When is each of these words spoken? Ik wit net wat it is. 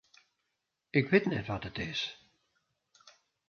Ik 0.99 1.09
wit 1.11 1.25
net 1.29 1.45
wat 1.49 1.67
it 1.69 1.77
is. 1.89 2.01